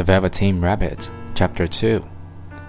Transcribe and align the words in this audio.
The 0.00 0.04
Velveteen 0.04 0.62
Rabbit, 0.62 1.10
Chapter 1.34 1.66
2 1.66 2.02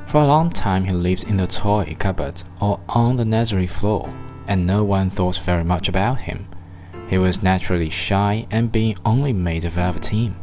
For 0.05 0.17
a 0.17 0.27
long 0.27 0.49
time 0.49 0.83
he 0.83 0.91
lived 0.91 1.23
in 1.23 1.37
the 1.37 1.47
toy 1.47 1.95
cupboard 1.97 2.43
or 2.59 2.81
on 2.89 3.15
the 3.15 3.23
nursery 3.23 3.67
floor, 3.67 4.13
and 4.47 4.67
no 4.67 4.83
one 4.83 5.09
thought 5.09 5.37
very 5.37 5.63
much 5.63 5.87
about 5.87 6.19
him. 6.19 6.49
He 7.07 7.17
was 7.17 7.41
naturally 7.41 7.89
shy 7.89 8.47
and 8.51 8.69
being 8.69 8.97
only 9.05 9.31
made 9.31 9.63
of 9.63 9.71
velveteen. 9.71 10.35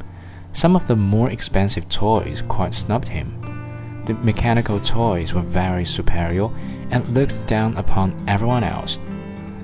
Some 0.55 0.75
of 0.75 0.89
the 0.89 0.97
more 0.97 1.31
expensive 1.31 1.91
toys 1.91 2.41
quite 2.41 2.73
snubbed 2.73 3.09
him. 3.09 4.03
The 4.07 4.15
mechanical 4.15 4.81
toys 4.81 5.35
were 5.35 5.43
very 5.43 5.85
superior 5.85 6.49
and 6.89 7.07
looked 7.13 7.47
down 7.47 7.77
upon 7.77 8.17
everyone 8.27 8.65
else. 8.65 8.99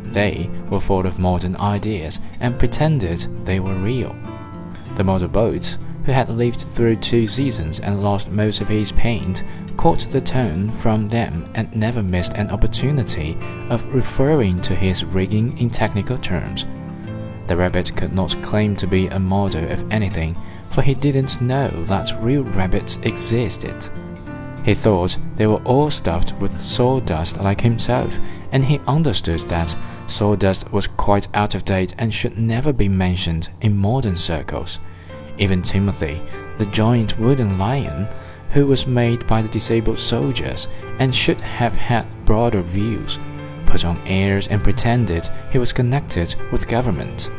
They 0.02 0.50
were 0.68 0.78
full 0.78 1.06
of 1.06 1.18
modern 1.18 1.56
ideas 1.56 2.20
and 2.40 2.58
pretended 2.58 3.46
they 3.46 3.60
were 3.60 3.76
real. 3.76 4.14
The 4.96 5.04
motor 5.04 5.26
boat 5.28 5.78
who 6.04 6.12
had 6.12 6.28
lived 6.28 6.60
through 6.60 6.96
two 6.96 7.26
seasons 7.26 7.80
and 7.80 8.02
lost 8.02 8.30
most 8.30 8.60
of 8.60 8.68
his 8.68 8.92
paint, 8.92 9.42
caught 9.76 10.00
the 10.00 10.20
tone 10.20 10.70
from 10.70 11.08
them 11.08 11.48
and 11.54 11.74
never 11.74 12.02
missed 12.02 12.34
an 12.34 12.50
opportunity 12.50 13.36
of 13.70 13.84
referring 13.92 14.60
to 14.62 14.74
his 14.74 15.04
rigging 15.04 15.56
in 15.58 15.70
technical 15.70 16.18
terms. 16.18 16.66
The 17.46 17.56
rabbit 17.56 17.94
could 17.96 18.12
not 18.12 18.40
claim 18.42 18.76
to 18.76 18.86
be 18.86 19.08
a 19.08 19.18
model 19.18 19.70
of 19.70 19.90
anything, 19.92 20.36
for 20.70 20.82
he 20.82 20.94
didn't 20.94 21.40
know 21.40 21.68
that 21.84 22.22
real 22.22 22.42
rabbits 22.42 22.98
existed. 23.02 23.88
He 24.64 24.74
thought 24.74 25.18
they 25.36 25.46
were 25.46 25.62
all 25.64 25.90
stuffed 25.90 26.32
with 26.40 26.58
sawdust 26.58 27.38
like 27.38 27.60
himself, 27.60 28.18
and 28.50 28.64
he 28.64 28.80
understood 28.86 29.40
that 29.40 29.76
sawdust 30.06 30.72
was 30.72 30.86
quite 30.86 31.28
out 31.34 31.54
of 31.54 31.64
date 31.64 31.94
and 31.98 32.14
should 32.14 32.38
never 32.38 32.72
be 32.72 32.88
mentioned 32.88 33.50
in 33.60 33.76
modern 33.76 34.16
circles. 34.16 34.78
Even 35.38 35.62
Timothy, 35.62 36.22
the 36.58 36.66
giant 36.66 37.18
wooden 37.18 37.58
lion, 37.58 38.08
who 38.50 38.66
was 38.66 38.86
made 38.86 39.26
by 39.26 39.42
the 39.42 39.48
disabled 39.48 39.98
soldiers 39.98 40.68
and 41.00 41.14
should 41.14 41.40
have 41.40 41.74
had 41.74 42.06
broader 42.24 42.62
views, 42.62 43.18
put 43.66 43.84
on 43.84 44.00
airs 44.06 44.46
and 44.46 44.62
pretended 44.62 45.28
he 45.50 45.58
was 45.58 45.72
connected 45.72 46.36
with 46.52 46.68
government. 46.68 47.30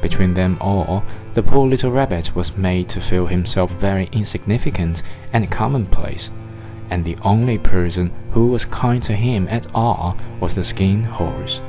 Between 0.00 0.34
them 0.34 0.58
all, 0.60 1.02
the 1.32 1.42
poor 1.42 1.66
little 1.66 1.90
rabbit 1.90 2.36
was 2.36 2.56
made 2.56 2.88
to 2.90 3.00
feel 3.00 3.26
himself 3.26 3.72
very 3.72 4.08
insignificant 4.12 5.02
and 5.32 5.50
commonplace, 5.50 6.30
and 6.90 7.04
the 7.04 7.16
only 7.22 7.58
person 7.58 8.12
who 8.30 8.46
was 8.48 8.64
kind 8.64 9.02
to 9.02 9.14
him 9.14 9.48
at 9.48 9.66
all 9.74 10.16
was 10.40 10.54
the 10.54 10.62
skin 10.62 11.02
horse. 11.02 11.62